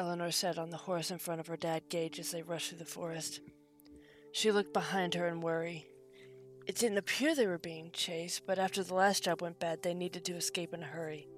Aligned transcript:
Eleanor 0.00 0.30
sat 0.30 0.56
on 0.56 0.70
the 0.70 0.78
horse 0.78 1.10
in 1.10 1.18
front 1.18 1.40
of 1.40 1.46
her 1.46 1.58
dad, 1.58 1.82
Gage, 1.90 2.18
as 2.18 2.30
they 2.30 2.40
rushed 2.40 2.70
through 2.70 2.78
the 2.78 2.86
forest. 2.86 3.40
She 4.32 4.50
looked 4.50 4.72
behind 4.72 5.12
her 5.12 5.28
in 5.28 5.42
worry. 5.42 5.88
It 6.66 6.76
didn't 6.76 6.96
appear 6.96 7.34
they 7.34 7.46
were 7.46 7.58
being 7.58 7.90
chased, 7.92 8.46
but 8.46 8.58
after 8.58 8.82
the 8.82 8.94
last 8.94 9.24
job 9.24 9.42
went 9.42 9.60
bad, 9.60 9.82
they 9.82 9.92
needed 9.92 10.24
to 10.24 10.32
escape 10.32 10.72
in 10.72 10.82
a 10.82 10.86
hurry. 10.86 11.28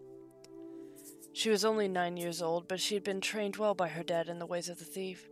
She 1.33 1.51
was 1.51 1.65
only 1.65 1.89
nine 1.89 2.17
years 2.17 2.41
old, 2.41 2.69
but 2.69 2.79
she 2.79 2.95
had 2.95 3.03
been 3.03 3.21
trained 3.21 3.57
well 3.57 3.75
by 3.75 3.89
her 3.89 4.05
dad 4.05 4.29
in 4.29 4.39
the 4.39 4.47
ways 4.47 4.69
of 4.69 4.79
the 4.79 4.85
thief. 4.85 5.29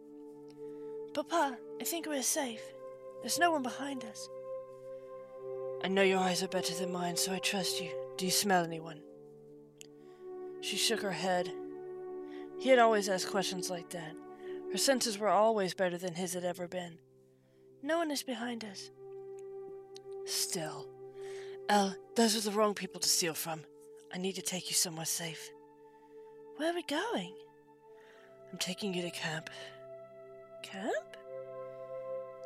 Papa, 1.14 1.56
I 1.80 1.84
think 1.84 2.06
we're 2.06 2.22
safe. 2.22 2.62
There's 3.20 3.38
no 3.38 3.52
one 3.52 3.62
behind 3.62 4.04
us. 4.04 4.28
I 5.84 5.88
know 5.88 6.02
your 6.02 6.18
eyes 6.18 6.42
are 6.42 6.48
better 6.48 6.74
than 6.74 6.90
mine, 6.90 7.16
so 7.16 7.32
I 7.32 7.38
trust 7.38 7.80
you. 7.80 7.92
Do 8.16 8.24
you 8.24 8.32
smell 8.32 8.64
anyone? 8.64 9.02
She 10.62 10.76
shook 10.76 11.02
her 11.02 11.12
head. 11.12 11.52
He 12.60 12.68
had 12.68 12.78
always 12.78 13.08
asked 13.08 13.30
questions 13.30 13.70
like 13.70 13.90
that. 13.90 14.14
Her 14.70 14.78
senses 14.78 15.18
were 15.18 15.28
always 15.28 15.74
better 15.74 15.96
than 15.96 16.14
his 16.14 16.34
had 16.34 16.44
ever 16.44 16.68
been. 16.68 16.98
No 17.82 17.96
one 17.98 18.10
is 18.10 18.22
behind 18.22 18.64
us. 18.64 18.90
Still. 20.26 20.86
Elle, 21.70 21.96
those 22.16 22.36
are 22.36 22.50
the 22.50 22.56
wrong 22.56 22.74
people 22.74 23.00
to 23.00 23.08
steal 23.08 23.32
from. 23.34 23.62
I 24.12 24.18
need 24.18 24.34
to 24.34 24.42
take 24.42 24.68
you 24.68 24.74
somewhere 24.74 25.06
safe. 25.06 25.50
Where 26.56 26.70
are 26.70 26.74
we 26.74 26.82
going? 26.82 27.32
I'm 28.52 28.58
taking 28.58 28.92
you 28.92 29.02
to 29.02 29.10
camp. 29.10 29.48
Camp? 30.62 31.16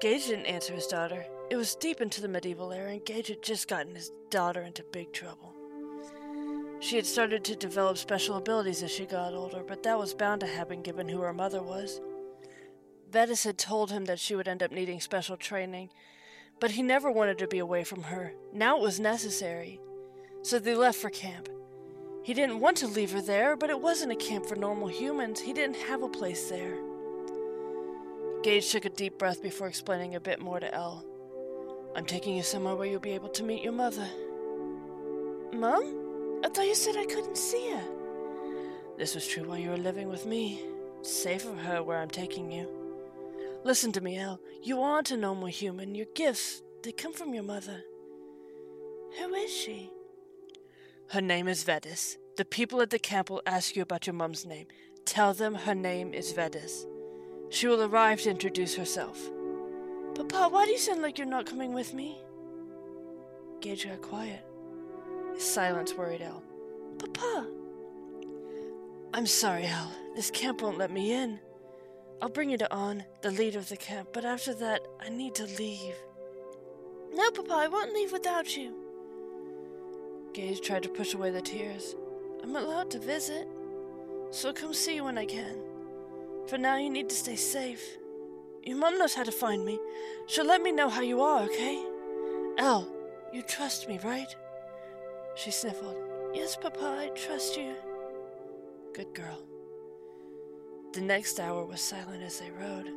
Gage 0.00 0.26
didn't 0.26 0.46
answer 0.46 0.74
his 0.74 0.86
daughter. 0.86 1.24
It 1.50 1.56
was 1.56 1.74
deep 1.74 2.00
into 2.00 2.20
the 2.20 2.28
medieval 2.28 2.72
era, 2.72 2.92
and 2.92 3.04
Gage 3.04 3.28
had 3.28 3.42
just 3.42 3.68
gotten 3.68 3.94
his 3.94 4.12
daughter 4.30 4.62
into 4.62 4.84
big 4.92 5.12
trouble. 5.12 5.53
She 6.84 6.96
had 6.96 7.06
started 7.06 7.44
to 7.44 7.56
develop 7.56 7.96
special 7.96 8.36
abilities 8.36 8.82
as 8.82 8.90
she 8.90 9.06
got 9.06 9.32
older, 9.32 9.62
but 9.66 9.82
that 9.84 9.98
was 9.98 10.12
bound 10.12 10.42
to 10.42 10.46
happen 10.46 10.82
given 10.82 11.08
who 11.08 11.22
her 11.22 11.32
mother 11.32 11.62
was. 11.62 11.98
Vetus 13.10 13.44
had 13.44 13.56
told 13.56 13.90
him 13.90 14.04
that 14.04 14.20
she 14.20 14.34
would 14.34 14.46
end 14.46 14.62
up 14.62 14.70
needing 14.70 15.00
special 15.00 15.38
training, 15.38 15.88
but 16.60 16.72
he 16.72 16.82
never 16.82 17.10
wanted 17.10 17.38
to 17.38 17.46
be 17.46 17.58
away 17.58 17.84
from 17.84 18.02
her. 18.02 18.34
Now 18.52 18.76
it 18.76 18.82
was 18.82 19.00
necessary. 19.00 19.80
So 20.42 20.58
they 20.58 20.74
left 20.74 20.98
for 20.98 21.08
camp. 21.08 21.48
He 22.22 22.34
didn't 22.34 22.60
want 22.60 22.76
to 22.78 22.86
leave 22.86 23.12
her 23.12 23.22
there, 23.22 23.56
but 23.56 23.70
it 23.70 23.80
wasn't 23.80 24.12
a 24.12 24.16
camp 24.16 24.44
for 24.44 24.54
normal 24.54 24.88
humans. 24.88 25.40
He 25.40 25.54
didn't 25.54 25.76
have 25.88 26.02
a 26.02 26.08
place 26.10 26.50
there. 26.50 26.76
Gage 28.42 28.70
took 28.70 28.84
a 28.84 28.90
deep 28.90 29.18
breath 29.18 29.42
before 29.42 29.68
explaining 29.68 30.16
a 30.16 30.20
bit 30.20 30.38
more 30.38 30.60
to 30.60 30.74
Elle. 30.74 31.02
I'm 31.96 32.04
taking 32.04 32.36
you 32.36 32.42
somewhere 32.42 32.76
where 32.76 32.86
you'll 32.86 33.00
be 33.00 33.12
able 33.12 33.30
to 33.30 33.42
meet 33.42 33.62
your 33.62 33.72
mother. 33.72 34.06
Mom? 35.50 36.03
I 36.44 36.48
thought 36.48 36.66
you 36.66 36.74
said 36.74 36.96
I 36.98 37.06
couldn't 37.06 37.38
see 37.38 37.70
her. 37.70 37.82
This 38.98 39.14
was 39.14 39.26
true 39.26 39.44
while 39.44 39.56
you 39.56 39.70
were 39.70 39.78
living 39.78 40.10
with 40.10 40.26
me. 40.26 40.62
Safe 41.00 41.42
for 41.42 41.54
her 41.54 41.82
where 41.82 41.98
I'm 41.98 42.10
taking 42.10 42.52
you. 42.52 42.68
Listen 43.64 43.92
to 43.92 44.02
me, 44.02 44.18
Elle. 44.18 44.38
You 44.62 44.82
aren't 44.82 45.10
a 45.10 45.16
normal 45.16 45.46
human. 45.46 45.94
Your 45.94 46.06
gifts, 46.14 46.62
they 46.82 46.92
come 46.92 47.14
from 47.14 47.32
your 47.32 47.44
mother. 47.44 47.82
Who 49.18 49.34
is 49.34 49.50
she? 49.50 49.90
Her 51.08 51.22
name 51.22 51.48
is 51.48 51.62
Vetus. 51.62 52.18
The 52.36 52.44
people 52.44 52.82
at 52.82 52.90
the 52.90 52.98
camp 52.98 53.30
will 53.30 53.42
ask 53.46 53.74
you 53.74 53.80
about 53.80 54.06
your 54.06 54.14
mum's 54.14 54.44
name. 54.44 54.66
Tell 55.06 55.32
them 55.32 55.54
her 55.54 55.74
name 55.74 56.12
is 56.12 56.32
Vetus. 56.32 56.84
She 57.48 57.68
will 57.68 57.82
arrive 57.82 58.20
to 58.22 58.30
introduce 58.30 58.74
herself. 58.74 59.18
Papa, 60.14 60.48
why 60.50 60.66
do 60.66 60.72
you 60.72 60.78
sound 60.78 61.00
like 61.00 61.16
you're 61.16 61.26
not 61.26 61.46
coming 61.46 61.72
with 61.72 61.94
me? 61.94 62.18
Gage 63.60 63.86
got 63.86 64.02
quiet. 64.02 64.44
Silence 65.38 65.94
worried 65.94 66.22
Elle. 66.22 66.42
Papa! 66.98 67.46
I'm 69.12 69.26
sorry, 69.26 69.64
Elle. 69.64 69.92
This 70.14 70.30
camp 70.30 70.62
won't 70.62 70.78
let 70.78 70.90
me 70.90 71.12
in. 71.12 71.38
I'll 72.22 72.28
bring 72.28 72.50
you 72.50 72.58
to 72.58 72.72
Arn, 72.74 73.04
the 73.22 73.30
leader 73.30 73.58
of 73.58 73.68
the 73.68 73.76
camp, 73.76 74.08
but 74.12 74.24
after 74.24 74.54
that, 74.54 74.80
I 75.00 75.08
need 75.08 75.34
to 75.36 75.44
leave. 75.58 75.94
No, 77.12 77.30
Papa, 77.30 77.52
I 77.52 77.68
won't 77.68 77.92
leave 77.92 78.12
without 78.12 78.56
you. 78.56 78.74
Gage 80.32 80.60
tried 80.60 80.82
to 80.84 80.88
push 80.88 81.14
away 81.14 81.30
the 81.30 81.42
tears. 81.42 81.94
I'm 82.42 82.56
allowed 82.56 82.90
to 82.92 82.98
visit, 82.98 83.46
so 84.30 84.52
come 84.52 84.74
see 84.74 84.96
you 84.96 85.04
when 85.04 85.18
I 85.18 85.26
can. 85.26 85.58
For 86.48 86.58
now, 86.58 86.76
you 86.76 86.90
need 86.90 87.08
to 87.08 87.14
stay 87.14 87.36
safe. 87.36 87.98
Your 88.62 88.76
mom 88.76 88.98
knows 88.98 89.14
how 89.14 89.24
to 89.24 89.32
find 89.32 89.64
me. 89.64 89.78
She'll 90.26 90.46
let 90.46 90.62
me 90.62 90.72
know 90.72 90.88
how 90.88 91.02
you 91.02 91.20
are, 91.20 91.42
okay? 91.42 91.84
Elle, 92.58 92.88
you 93.32 93.42
trust 93.42 93.88
me, 93.88 93.98
right? 94.02 94.34
She 95.36 95.50
sniffled. 95.50 95.96
Yes, 96.32 96.56
Papa, 96.56 96.98
I 97.00 97.08
trust 97.08 97.56
you. 97.56 97.74
Good 98.92 99.14
girl. 99.14 99.38
The 100.92 101.00
next 101.00 101.40
hour 101.40 101.64
was 101.64 101.80
silent 101.80 102.22
as 102.22 102.38
they 102.38 102.50
rode. 102.50 102.90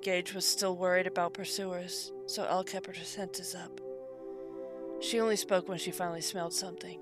Gage 0.00 0.34
was 0.34 0.44
still 0.44 0.76
worried 0.76 1.08
about 1.08 1.34
pursuers, 1.34 2.12
so 2.26 2.44
Elle 2.44 2.64
kept 2.64 2.86
her 2.86 2.94
senses 2.94 3.54
up. 3.54 3.80
She 5.00 5.20
only 5.20 5.36
spoke 5.36 5.68
when 5.68 5.78
she 5.78 5.90
finally 5.90 6.20
smelled 6.20 6.52
something. 6.52 7.00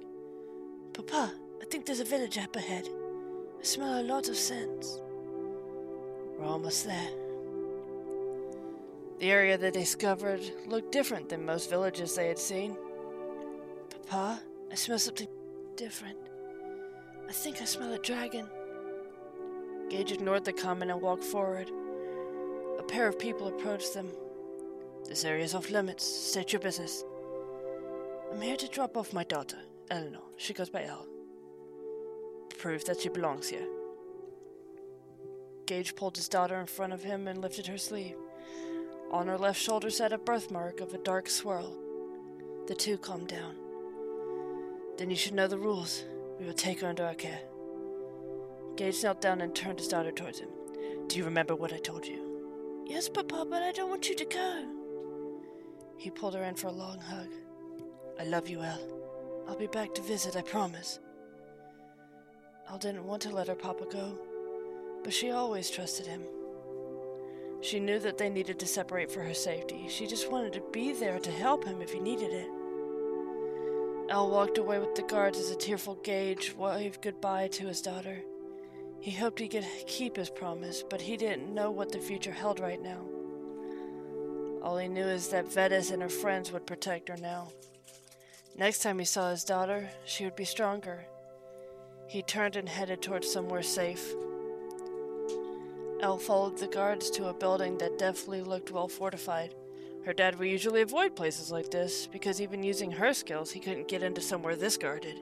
Papa, 0.95 1.35
I 1.61 1.65
think 1.67 1.85
there's 1.85 2.01
a 2.01 2.05
village 2.05 2.39
up 2.39 2.57
ahead. 2.57 2.89
I 3.61 3.63
smell 3.63 4.01
a 4.01 4.03
lot 4.03 4.29
of 4.29 4.37
scents. 4.37 5.01
We're 6.39 6.47
almost 6.47 6.87
there. 6.87 7.11
The 9.19 9.31
area 9.31 9.59
they 9.59 9.71
discovered 9.71 10.41
looked 10.67 10.93
different 10.93 11.29
than 11.29 11.45
most 11.45 11.71
villages 11.71 12.15
they 12.15 12.29
had 12.29 12.39
seen. 12.39 12.77
Papa, 13.91 14.41
I 14.75 14.77
smell 14.77 14.99
something 14.99 15.29
different. 15.77 16.19
I 17.29 17.33
think 17.33 17.63
I 17.63 17.65
smell 17.65 17.93
a 17.93 17.99
dragon. 18.01 18.49
Gage 19.89 20.11
ignored 20.11 20.45
the 20.45 20.53
comment 20.53 20.91
and 20.91 21.01
walked 21.01 21.23
forward. 21.23 21.71
A 22.81 22.83
pair 22.83 23.07
of 23.07 23.17
people 23.17 23.47
approached 23.47 23.95
them. 23.95 24.11
This 25.05 25.25
area 25.25 25.45
is 25.45 25.55
off 25.55 25.71
limits. 25.71 26.05
State 26.05 26.53
your 26.53 26.61
business. 26.61 27.05
I'm 28.33 28.41
here 28.41 28.57
to 28.57 28.67
drop 28.67 28.97
off 28.97 29.13
my 29.13 29.23
daughter, 29.23 29.59
Eleanor. 29.93 30.25
She 30.39 30.53
goes 30.53 30.71
by 30.71 30.83
Elle. 30.83 31.07
Prove 32.59 32.85
that 32.87 33.01
she 33.01 33.11
belongs 33.11 33.49
here. 33.49 33.69
Gage 35.67 35.95
pulled 35.95 36.17
his 36.17 36.29
daughter 36.29 36.59
in 36.59 36.67
front 36.67 36.93
of 36.93 37.05
him 37.05 37.29
and 37.29 37.41
lifted 37.41 37.69
her 37.69 37.79
sleeve. 37.79 38.17
On 39.13 39.29
her 39.29 39.39
left 39.39 39.61
shoulder 39.61 39.91
sat 39.91 40.13
a 40.13 40.19
birthmark 40.19 40.81
of 40.81 40.95
a 40.95 40.99
dark 40.99 41.29
swirl. 41.29 41.77
The 42.67 42.75
two 42.75 42.99
calmed 42.99 43.29
down. 43.29 43.64
Then 44.97 45.11
you 45.11 45.17
should 45.17 45.35
know 45.35 45.49
the 45.49 45.59
rules. 45.59 46.05
We 46.39 46.47
will 46.47 46.53
take 46.53 46.81
her 46.81 46.89
under 46.89 47.05
our 47.05 47.15
care. 47.15 47.41
Gage 48.77 49.03
knelt 49.03 49.21
down 49.21 49.41
and 49.41 49.55
turned 49.55 49.79
his 49.79 49.89
daughter 49.89 50.11
towards 50.11 50.41
him. 50.41 50.49
Do 51.09 51.19
you 51.19 51.25
remember 51.25 51.55
what 51.55 51.73
I 51.73 51.79
told 51.79 52.07
you? 52.07 52.85
Yes, 52.87 53.09
Papa, 53.09 53.47
but 53.49 53.63
I 53.63 53.73
don't 53.73 53.91
want 53.91 54.09
you 54.09 54.17
to 54.17 54.25
go. 54.25 54.65
He 55.97 56.11
pulled 56.11 56.35
her 56.35 56.43
in 56.45 56.55
for 56.55 56.69
a 56.69 56.73
long 56.73 56.99
hug. 56.99 57.29
I 58.19 58.25
love 58.25 58.49
you, 58.49 58.63
Elle. 58.63 58.89
I'll 59.49 59.57
be 59.57 59.67
back 59.67 59.95
to 59.95 60.03
visit, 60.03 60.37
I 60.37 60.43
promise. 60.43 60.99
Elle 62.71 62.79
didn't 62.79 63.05
want 63.05 63.23
to 63.23 63.31
let 63.31 63.49
her 63.49 63.55
papa 63.55 63.85
go, 63.91 64.19
but 65.03 65.13
she 65.13 65.31
always 65.31 65.71
trusted 65.71 66.07
him. 66.07 66.23
She 67.61 67.81
knew 67.81 67.99
that 68.01 68.19
they 68.19 68.29
needed 68.29 68.59
to 68.59 68.67
separate 68.67 69.11
for 69.11 69.23
her 69.23 69.35
safety. 69.35 69.87
She 69.89 70.07
just 70.07 70.31
wanted 70.31 70.53
to 70.55 70.63
be 70.73 70.93
there 70.93 71.19
to 71.19 71.31
help 71.31 71.65
him 71.65 71.81
if 71.81 71.93
he 71.93 72.01
needed 72.01 72.31
it. 72.33 72.49
Elle 74.11 74.31
walked 74.31 74.59
away 74.59 74.79
with 74.79 74.95
the 74.95 75.03
guards 75.03 75.39
as 75.39 75.51
a 75.51 75.57
tearful 75.57 75.95
Gage 75.97 76.55
waved 76.55 77.01
goodbye 77.01 77.49
to 77.49 77.67
his 77.67 77.81
daughter. 77.81 78.21
He 79.01 79.11
hoped 79.11 79.39
he 79.39 79.49
could 79.49 79.67
keep 79.87 80.17
his 80.17 80.31
promise, 80.31 80.83
but 80.89 81.01
he 81.01 81.17
didn't 81.17 81.55
know 81.55 81.71
what 81.71 81.91
the 81.91 81.99
future 81.99 82.33
held 82.33 82.61
right 82.61 82.83
now. 82.83 83.01
All 84.63 84.79
he 84.79 84.89
knew 84.89 85.07
is 85.07 85.29
that 85.29 85.53
Vetus 85.53 85.91
and 85.91 86.03
her 86.03 86.09
friends 86.09 86.53
would 86.53 86.67
protect 86.67 87.09
her 87.09 87.17
now. 87.17 87.49
Next 88.57 88.83
time 88.83 88.99
he 88.99 89.05
saw 89.05 89.31
his 89.31 89.45
daughter, 89.45 89.91
she 90.05 90.25
would 90.25 90.37
be 90.37 90.45
stronger. 90.45 91.05
He 92.07 92.23
turned 92.23 92.57
and 92.57 92.69
headed 92.69 93.03
towards 93.03 93.31
somewhere 93.31 93.63
safe. 93.63 94.15
Elle 96.01 96.19
followed 96.19 96.59
the 96.59 96.67
guards 96.67 97.11
to 97.11 97.29
a 97.29 97.35
building 97.35 97.79
that 97.79 97.99
definitely 97.99 98.43
looked 98.43 98.71
well 98.71 98.89
fortified. 98.89 99.55
Her 100.05 100.13
dad 100.13 100.39
would 100.39 100.49
usually 100.49 100.83
avoid 100.83 101.17
places 101.17 101.51
like 101.51 101.71
this 101.71 102.07
because 102.07 102.41
even 102.41 102.63
using 102.63 102.91
her 102.91 103.15
skills, 103.15 103.51
he 103.51 103.61
couldn't 103.61 103.89
get 103.89 104.03
into 104.03 104.21
somewhere 104.21 104.55
this 104.55 104.77
guarded. 104.77 105.19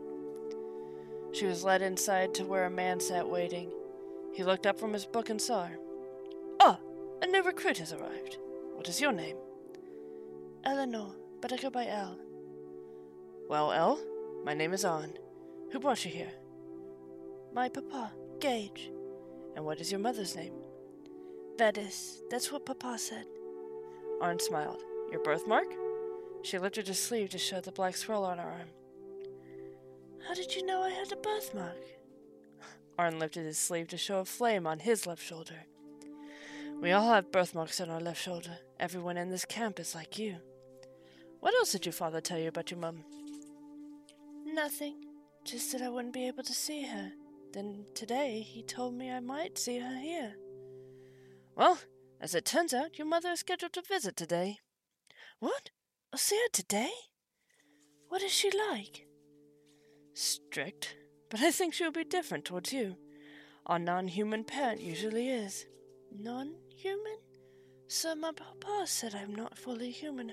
She 1.32 1.46
was 1.46 1.62
led 1.62 1.82
inside 1.82 2.34
to 2.34 2.44
where 2.44 2.64
a 2.64 2.70
man 2.70 2.99
sat 2.99 3.29
waiting. 3.29 3.70
He 4.34 4.43
looked 4.43 4.67
up 4.67 4.79
from 4.79 4.93
his 4.93 5.06
book 5.06 5.31
and 5.31 5.40
saw 5.40 5.67
her. 5.67 5.79
Ah, 6.61 6.79
a 7.23 7.26
new 7.26 7.43
recruit 7.43 7.79
has 7.79 7.93
arrived. 7.93 8.38
What 8.75 8.88
is 8.88 9.00
your 9.00 9.12
name? 9.12 9.37
Eleanor, 10.64 11.14
but 11.40 11.52
I 11.52 11.56
go 11.56 11.70
by 11.70 11.87
Elle. 11.87 12.19
Well, 13.49 13.73
Elle, 13.73 14.00
my 14.44 14.55
name 14.55 14.73
is 14.73 14.85
Arn. 14.85 15.12
Who 15.70 15.78
brought 15.78 16.05
you 16.05 16.11
here? 16.11 16.32
My 17.55 17.69
papa, 17.69 18.12
Gage. 18.40 18.90
And 19.55 19.64
what 19.64 19.81
is 19.81 19.93
your 19.93 20.00
mother's 20.00 20.35
name? 20.35 20.55
Vetus. 21.56 22.23
That's 22.31 22.50
what 22.50 22.67
papa 22.67 22.99
said. 22.99 23.26
Arn 24.22 24.38
smiled. 24.38 24.80
Your 25.10 25.20
birthmark? 25.20 25.66
She 26.42 26.56
lifted 26.56 26.86
her 26.86 26.94
sleeve 26.94 27.30
to 27.30 27.38
show 27.38 27.60
the 27.60 27.72
black 27.72 27.96
swirl 27.96 28.24
on 28.24 28.38
her 28.38 28.48
arm. 28.48 28.69
How 30.26 30.32
did 30.32 30.54
you 30.54 30.64
know 30.64 30.80
I 30.80 30.90
had 30.90 31.10
a 31.10 31.16
birthmark? 31.16 31.76
Arn 32.96 33.19
lifted 33.19 33.44
his 33.44 33.58
sleeve 33.58 33.88
to 33.88 33.98
show 33.98 34.20
a 34.20 34.24
flame 34.24 34.64
on 34.64 34.78
his 34.78 35.08
left 35.08 35.24
shoulder. 35.24 35.66
We 36.80 36.92
all 36.92 37.08
have 37.08 37.32
birthmarks 37.32 37.80
on 37.80 37.90
our 37.90 38.00
left 38.00 38.22
shoulder. 38.22 38.58
Everyone 38.78 39.16
in 39.16 39.28
this 39.28 39.44
camp 39.44 39.80
is 39.80 39.94
like 39.94 40.19
you. 40.20 40.36
What 41.40 41.54
else 41.54 41.72
did 41.72 41.84
your 41.84 41.92
father 41.92 42.20
tell 42.20 42.38
you 42.38 42.48
about 42.48 42.70
your 42.70 42.78
mum? 42.78 43.04
Nothing. 44.46 44.94
Just 45.44 45.72
that 45.72 45.82
I 45.82 45.88
wouldn't 45.88 46.14
be 46.14 46.28
able 46.28 46.44
to 46.44 46.54
see 46.54 46.84
her. 46.84 47.10
Then 47.52 47.86
today 47.94 48.40
he 48.40 48.62
told 48.62 48.94
me 48.94 49.10
I 49.10 49.18
might 49.18 49.58
see 49.58 49.80
her 49.80 49.98
here. 49.98 50.36
Well, 51.56 51.78
as 52.22 52.36
it 52.36 52.44
turns 52.44 52.72
out, 52.72 52.98
your 52.98 53.06
mother 53.06 53.30
is 53.30 53.40
scheduled 53.40 53.72
to 53.72 53.82
visit 53.82 54.14
today. 54.14 54.60
What? 55.40 55.70
I'll 56.12 56.19
see 56.20 56.36
her 56.36 56.50
today? 56.52 56.90
What 58.08 58.22
is 58.22 58.30
she 58.30 58.48
like? 58.70 59.08
Strict, 60.14 60.94
but 61.30 61.40
I 61.40 61.50
think 61.50 61.74
she'll 61.74 61.90
be 61.90 62.04
different 62.04 62.44
towards 62.44 62.72
you. 62.72 62.96
Our 63.66 63.80
non 63.80 64.06
human 64.06 64.44
parent 64.44 64.80
usually 64.80 65.30
is. 65.30 65.66
Non 66.16 66.54
human? 66.76 67.16
So 67.88 68.14
my 68.14 68.30
papa 68.30 68.84
said 68.86 69.16
I'm 69.16 69.34
not 69.34 69.58
fully 69.58 69.90
human. 69.90 70.32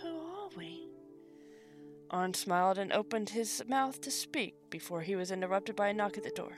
Who 0.00 0.08
are 0.08 0.48
we? 0.56 0.88
Arn 2.10 2.34
smiled 2.34 2.78
and 2.78 2.92
opened 2.92 3.30
his 3.30 3.64
mouth 3.66 4.00
to 4.02 4.10
speak 4.12 4.54
before 4.70 5.00
he 5.00 5.16
was 5.16 5.32
interrupted 5.32 5.74
by 5.74 5.88
a 5.88 5.92
knock 5.92 6.16
at 6.16 6.22
the 6.22 6.30
door. 6.30 6.52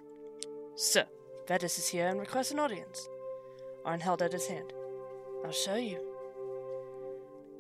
Sir, 0.75 1.07
Vetus 1.49 1.79
is 1.79 1.89
here 1.89 2.09
and 2.09 2.21
requests 2.21 2.51
an 2.51 2.59
audience. 2.59 3.09
Arn 3.87 4.01
held 4.01 4.21
out 4.21 4.33
his 4.33 4.49
hand. 4.49 4.73
I'll 5.45 5.53
show 5.53 5.77
you. 5.77 6.01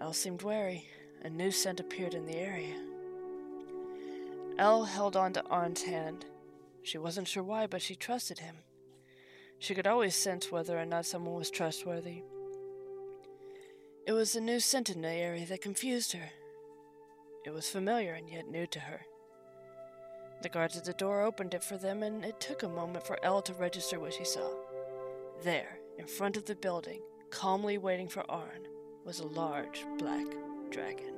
Elle 0.00 0.12
seemed 0.12 0.42
wary. 0.42 0.84
A 1.22 1.30
new 1.30 1.50
scent 1.50 1.80
appeared 1.80 2.14
in 2.14 2.26
the 2.26 2.36
area. 2.36 2.74
Elle 4.58 4.84
held 4.84 5.16
on 5.16 5.32
to 5.34 5.44
Arn's 5.46 5.82
hand. 5.82 6.26
She 6.82 6.98
wasn't 6.98 7.28
sure 7.28 7.42
why, 7.42 7.66
but 7.66 7.80
she 7.80 7.94
trusted 7.94 8.40
him. 8.40 8.56
She 9.58 9.74
could 9.74 9.86
always 9.86 10.14
sense 10.14 10.52
whether 10.52 10.78
or 10.78 10.84
not 10.84 11.06
someone 11.06 11.34
was 11.34 11.50
trustworthy. 11.50 12.22
It 14.06 14.12
was 14.12 14.32
the 14.32 14.40
new 14.40 14.60
scent 14.60 14.90
in 14.90 15.02
the 15.02 15.08
area 15.08 15.46
that 15.46 15.62
confused 15.62 16.12
her. 16.12 16.30
It 17.44 17.50
was 17.52 17.68
familiar 17.68 18.14
and 18.14 18.28
yet 18.28 18.48
new 18.48 18.66
to 18.66 18.80
her. 18.80 19.00
The 20.42 20.48
guards 20.48 20.76
at 20.76 20.84
the 20.84 20.92
door 20.92 21.22
opened 21.22 21.54
it 21.54 21.64
for 21.64 21.76
them, 21.76 22.02
and 22.02 22.24
it 22.24 22.40
took 22.40 22.62
a 22.62 22.68
moment 22.68 23.06
for 23.06 23.18
Elle 23.24 23.42
to 23.42 23.54
register 23.54 23.98
what 23.98 24.12
she 24.12 24.24
saw. 24.24 24.50
There, 25.42 25.78
in 25.98 26.06
front 26.06 26.36
of 26.36 26.44
the 26.44 26.54
building, 26.54 27.00
calmly 27.30 27.78
waiting 27.78 28.08
for 28.08 28.28
Arn, 28.30 28.66
was 29.04 29.20
a 29.20 29.26
large 29.26 29.84
black 29.98 30.26
dragon. 30.70 31.14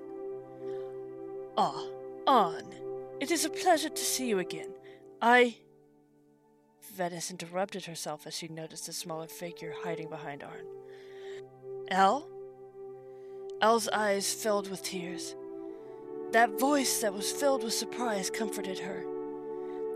Ah, 1.57 1.85
Arn, 2.27 2.67
it 3.21 3.31
is 3.31 3.45
a 3.45 3.51
pleasure 3.51 3.89
to 3.89 4.05
see 4.05 4.29
you 4.29 4.39
again. 4.39 4.71
I. 5.21 5.57
Vetus 6.95 7.31
interrupted 7.31 7.85
herself 7.85 8.27
as 8.27 8.35
she 8.35 8.49
noticed 8.49 8.89
a 8.89 8.93
smaller 8.93 9.29
figure 9.29 9.75
hiding 9.83 10.09
behind 10.09 10.43
Arn. 10.43 10.67
Elle? 11.89 12.29
Elle's 13.61 13.89
eyes 13.89 14.33
filled 14.33 14.71
with 14.71 14.83
tears. 14.83 15.35
That 16.33 16.59
voice 16.61 17.01
that 17.01 17.15
was 17.15 17.33
filled 17.33 17.65
with 17.65 17.73
surprise 17.73 18.31
comforted 18.31 18.79
her. 18.81 19.05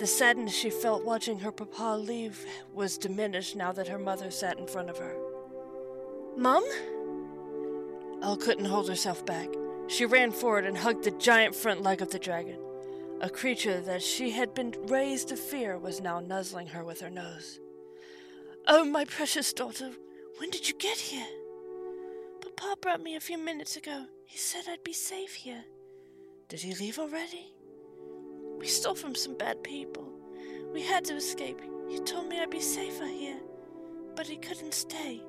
The 0.03 0.09
sadness 0.09 0.53
she 0.53 0.69
felt 0.69 1.05
watching 1.05 1.39
her 1.39 1.53
papa 1.53 1.97
leave 1.97 2.45
was 2.75 2.99
diminished 2.99 3.55
now 3.55 3.71
that 3.71 3.87
her 3.87 4.01
mother 4.01 4.33
sat 4.33 4.59
in 4.59 4.67
front 4.67 4.91
of 4.91 4.99
her. 4.99 5.15
Mum? 6.37 6.65
Elle 8.21 8.37
couldn't 8.37 8.65
hold 8.65 8.89
herself 8.89 9.25
back. 9.25 9.49
She 9.87 10.05
ran 10.05 10.33
forward 10.33 10.67
and 10.67 10.77
hugged 10.77 11.05
the 11.05 11.13
giant 11.13 11.55
front 11.55 11.83
leg 11.83 12.03
of 12.03 12.11
the 12.11 12.19
dragon. 12.19 12.59
A 13.21 13.31
creature 13.31 13.81
that 13.83 14.03
she 14.03 14.31
had 14.31 14.55
been 14.55 14.75
raised 14.89 15.29
to 15.29 15.37
fear 15.37 15.79
was 15.79 16.01
now 16.01 16.19
nuzzling 16.19 16.67
her 16.67 16.83
with 16.83 17.01
her 17.01 17.09
nose. 17.09 17.61
Oh, 18.67 18.85
my 18.85 19.05
precious 19.05 19.53
daughter, 19.53 19.93
when 20.39 20.51
did 20.51 20.67
you 20.67 20.75
get 20.75 20.99
here? 20.99 21.29
Papa 22.41 22.75
brought 22.81 23.03
me 23.05 23.15
a 23.15 23.21
few 23.21 23.39
minutes 23.39 23.77
ago. 23.77 24.07
He 24.27 24.37
said 24.37 24.65
I'd 24.69 24.83
be 24.83 24.95
safe 24.95 25.35
here. 25.35 25.63
Did 26.49 26.59
he 26.59 26.75
leave 26.75 26.99
already? 26.99 27.55
We 28.63 28.69
stole 28.69 28.95
from 28.95 29.17
some 29.17 29.35
bad 29.35 29.65
people. 29.65 30.09
We 30.73 30.83
had 30.83 31.05
to 31.07 31.17
escape. 31.17 31.61
He 31.89 31.99
told 31.99 32.29
me 32.29 32.39
I'd 32.39 32.49
be 32.49 32.61
safer 32.61 33.07
here, 33.07 33.41
but 34.15 34.29
he 34.29 34.37
couldn't 34.37 34.73
stay. 34.73 35.21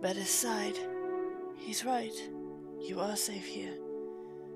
Vetus 0.00 0.30
sighed. 0.30 0.78
He's 1.58 1.84
right. 1.84 2.14
You 2.80 3.00
are 3.00 3.16
safe 3.16 3.44
here. 3.44 3.74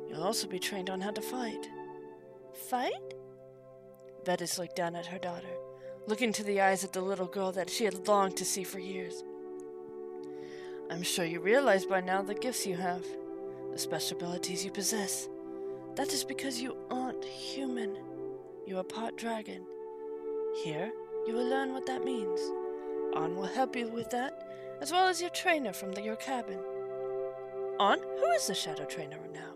You'll 0.08 0.23
also 0.23 0.46
be 0.46 0.61
trained 0.61 0.88
on 0.88 1.00
how 1.00 1.11
to 1.11 1.20
fight. 1.20 1.69
Fight? 2.69 3.14
Vetus 4.25 4.56
looked 4.61 4.76
down 4.76 4.94
at 4.94 5.06
her 5.06 5.19
daughter, 5.19 5.50
looking 6.06 6.32
to 6.32 6.44
the 6.44 6.61
eyes 6.61 6.85
of 6.85 6.93
the 6.93 7.02
little 7.02 7.26
girl 7.26 7.50
that 7.50 7.70
she 7.70 7.87
had 7.87 8.06
longed 8.06 8.37
to 8.37 8.44
see 8.44 8.62
for 8.62 8.79
years. 8.79 9.25
I'm 10.93 11.02
sure 11.02 11.25
you 11.25 11.40
realize 11.40 11.87
by 11.87 12.02
now 12.02 12.23
the 12.23 12.35
gifts 12.35 12.64
you 12.64 12.76
have, 12.76 13.05
the 13.73 13.79
special 13.81 14.17
abilities 14.17 14.64
you 14.64 14.70
possess. 14.70 15.29
That 15.96 16.12
is 16.12 16.25
because 16.25 16.61
you 16.61 16.76
aren't 16.91 17.25
human. 17.25 17.96
You 18.67 18.79
are 18.79 18.85
part 18.85 19.17
dragon. 19.17 19.64
Here, 20.64 20.91
you 21.26 21.35
will 21.35 21.49
learn 21.49 21.73
what 21.73 21.87
that 21.87 22.05
means. 22.05 22.41
Arn 23.14 23.37
will 23.37 23.44
help 23.44 23.76
you 23.76 23.88
with 23.88 24.11
that, 24.11 24.49
as 24.81 24.91
well 24.91 25.06
as 25.06 25.20
your 25.20 25.31
trainer 25.31 25.73
from 25.73 25.93
the, 25.93 26.02
your 26.02 26.17
cabin. 26.17 26.58
Arn, 27.79 28.00
who 28.00 28.31
is 28.32 28.46
the 28.46 28.55
shadow 28.55 28.85
trainer 28.85 29.19
now? 29.32 29.52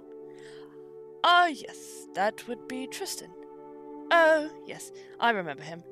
Ah, 1.25 1.49
yes, 1.49 2.07
that 2.15 2.47
would 2.47 2.69
be 2.69 2.87
Tristan. 2.87 3.31
Oh, 4.11 4.49
yes, 4.67 4.93
I 5.19 5.31
remember 5.31 5.63
him. 5.63 5.83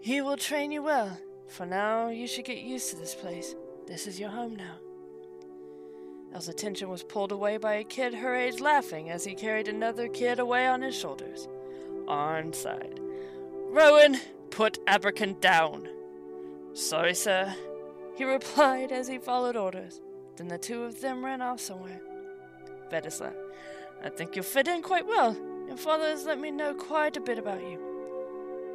He 0.00 0.20
will 0.20 0.36
train 0.36 0.70
you 0.70 0.82
well. 0.82 1.18
For 1.48 1.66
now, 1.66 2.08
you 2.08 2.26
should 2.26 2.44
get 2.44 2.58
used 2.58 2.90
to 2.90 2.96
this 2.96 3.14
place. 3.14 3.56
This 3.86 4.06
is 4.06 4.20
your 4.20 4.30
home 4.30 4.54
now. 4.54 4.76
El's 6.32 6.48
attention 6.48 6.88
was 6.88 7.02
pulled 7.02 7.32
away 7.32 7.56
by 7.56 7.74
a 7.74 7.84
kid 7.84 8.14
her 8.14 8.34
age 8.34 8.60
laughing 8.60 9.10
as 9.10 9.24
he 9.24 9.34
carried 9.34 9.68
another 9.68 10.08
kid 10.08 10.38
away 10.38 10.66
on 10.66 10.82
his 10.82 10.94
shoulders. 10.94 11.48
Arn 12.06 12.52
sighed. 12.52 13.00
Rowan, 13.68 14.18
put 14.50 14.84
Abercon 14.86 15.40
down. 15.40 15.88
Sorry, 16.72 17.14
sir, 17.14 17.54
he 18.20 18.24
replied 18.24 18.92
as 18.92 19.08
he 19.08 19.18
followed 19.18 19.56
orders. 19.56 20.00
Then 20.36 20.48
the 20.48 20.58
two 20.58 20.82
of 20.82 21.00
them 21.00 21.24
ran 21.24 21.42
off 21.42 21.60
somewhere. 21.60 22.00
Laughed. 22.92 23.22
I 24.04 24.08
think 24.08 24.36
you'll 24.36 24.44
fit 24.44 24.68
in 24.68 24.82
quite 24.82 25.06
well. 25.06 25.36
Your 25.66 25.76
father 25.76 26.04
has 26.04 26.26
let 26.26 26.38
me 26.38 26.50
know 26.50 26.74
quite 26.74 27.16
a 27.16 27.20
bit 27.20 27.38
about 27.38 27.62
you. 27.62 27.78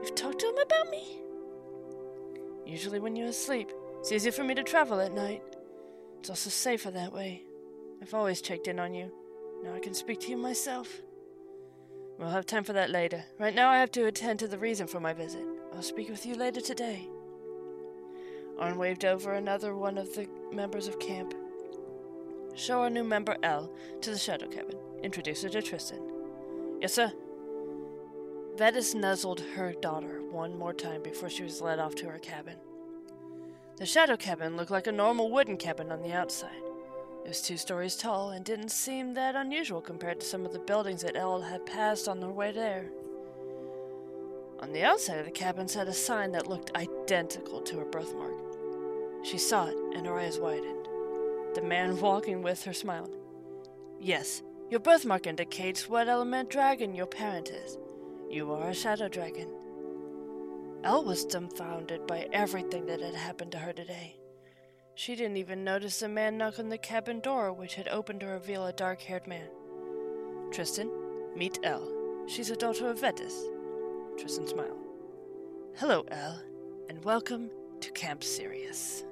You've 0.01 0.15
talked 0.15 0.39
to 0.39 0.47
him 0.47 0.57
about 0.57 0.89
me? 0.89 1.21
Usually 2.65 2.99
when 2.99 3.15
you're 3.15 3.27
asleep. 3.27 3.71
It's 3.99 4.11
easier 4.11 4.31
for 4.31 4.43
me 4.43 4.53
to 4.55 4.63
travel 4.63 4.99
at 4.99 5.13
night. 5.13 5.43
It's 6.19 6.29
also 6.29 6.49
safer 6.49 6.91
that 6.91 7.13
way. 7.13 7.44
I've 8.01 8.13
always 8.13 8.41
checked 8.41 8.67
in 8.67 8.79
on 8.79 8.93
you. 8.93 9.11
Now 9.63 9.73
I 9.73 9.79
can 9.79 9.93
speak 9.93 10.19
to 10.21 10.29
you 10.29 10.37
myself. 10.37 11.01
We'll 12.17 12.29
have 12.29 12.45
time 12.45 12.63
for 12.63 12.73
that 12.73 12.89
later. 12.89 13.23
Right 13.39 13.55
now 13.55 13.69
I 13.69 13.79
have 13.79 13.91
to 13.91 14.05
attend 14.05 14.39
to 14.39 14.47
the 14.47 14.57
reason 14.57 14.87
for 14.87 14.99
my 14.99 15.13
visit. 15.13 15.45
I'll 15.73 15.81
speak 15.81 16.09
with 16.09 16.25
you 16.25 16.35
later 16.35 16.61
today. 16.61 17.07
Arn 18.57 18.77
waved 18.77 19.03
over 19.03 19.33
another 19.33 19.75
one 19.75 19.97
of 19.97 20.13
the 20.15 20.27
members 20.53 20.87
of 20.87 20.99
camp. 20.99 21.33
Show 22.55 22.81
our 22.81 22.89
new 22.89 23.03
member 23.03 23.35
Elle, 23.43 23.69
to 23.99 24.11
the 24.11 24.17
shadow 24.17 24.47
cabin. 24.47 24.77
Introduce 25.03 25.41
her 25.43 25.49
to 25.49 25.61
Tristan. 25.61 26.01
Yes, 26.79 26.93
sir. 26.93 27.11
Vetus 28.55 28.93
nuzzled 28.93 29.41
her 29.55 29.73
daughter 29.73 30.21
one 30.31 30.57
more 30.57 30.73
time 30.73 31.03
before 31.03 31.29
she 31.29 31.43
was 31.43 31.59
led 31.59 31.79
off 31.79 31.95
to 31.95 32.07
her 32.07 32.19
cabin. 32.19 32.55
The 33.75 33.85
shadow 33.85 34.15
cabin 34.15 34.55
looked 34.55 34.71
like 34.71 34.87
a 34.87 34.91
normal 34.93 35.29
wooden 35.29 35.57
cabin 35.57 35.91
on 35.91 36.01
the 36.01 36.13
outside. 36.13 36.61
It 37.25 37.29
was 37.29 37.41
two 37.41 37.57
stories 37.57 37.95
tall 37.95 38.29
and 38.29 38.45
didn't 38.45 38.69
seem 38.69 39.15
that 39.15 39.35
unusual 39.35 39.81
compared 39.81 40.19
to 40.19 40.25
some 40.27 40.45
of 40.45 40.53
the 40.53 40.59
buildings 40.59 41.01
that 41.01 41.15
Elle 41.15 41.41
had 41.41 41.65
passed 41.65 42.07
on 42.07 42.21
her 42.21 42.31
way 42.31 42.51
there. 42.51 42.91
On 44.59 44.71
the 44.71 44.83
outside 44.83 45.17
of 45.17 45.25
the 45.25 45.31
cabin 45.31 45.67
sat 45.67 45.87
a 45.87 45.93
sign 45.93 46.31
that 46.33 46.45
looked 46.45 46.75
identical 46.75 47.61
to 47.61 47.79
her 47.79 47.85
birthmark. 47.85 48.35
She 49.23 49.39
saw 49.39 49.65
it, 49.65 49.75
and 49.95 50.05
her 50.05 50.19
eyes 50.19 50.37
widened. 50.37 50.87
The 51.55 51.63
man 51.63 51.99
walking 51.99 52.43
with 52.43 52.63
her 52.65 52.73
smiled. 52.73 53.15
Yes, 53.99 54.43
your 54.69 54.79
birthmark 54.79 55.25
indicates 55.25 55.89
what 55.89 56.07
element 56.07 56.51
dragon 56.51 56.93
your 56.93 57.07
parent 57.07 57.49
is. 57.49 57.79
You 58.29 58.51
are 58.53 58.69
a 58.69 58.75
shadow 58.75 59.07
dragon. 59.07 59.49
Elle 60.83 61.03
was 61.03 61.25
dumbfounded 61.25 62.05
by 62.05 62.27
everything 62.31 62.85
that 62.85 63.01
had 63.01 63.15
happened 63.15 63.51
to 63.53 63.57
her 63.57 63.73
today. 63.73 64.15
She 64.97 65.17
didn't 65.17 65.35
even 65.35 65.65
notice 65.65 66.01
a 66.01 66.07
man 66.07 66.37
knock 66.37 66.57
on 66.57 66.69
the 66.69 66.77
cabin 66.77 67.19
door, 67.19 67.51
which 67.51 67.75
had 67.75 67.89
opened 67.89 68.21
to 68.21 68.27
reveal 68.27 68.65
a 68.65 68.71
dark 68.71 69.01
haired 69.01 69.27
man. 69.27 69.49
Tristan, 70.53 70.89
meet 71.35 71.59
Elle. 71.63 71.85
She's 72.27 72.49
a 72.49 72.55
daughter 72.55 72.87
of 72.87 73.01
Vetus. 73.01 73.43
Tristan 74.17 74.47
smiled. 74.47 74.79
Hello, 75.75 76.05
Elle, 76.09 76.41
and 76.87 77.03
welcome 77.03 77.49
to 77.81 77.91
Camp 77.91 78.23
Sirius. 78.23 79.03